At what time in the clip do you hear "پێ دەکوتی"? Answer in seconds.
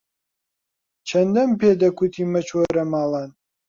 1.59-2.29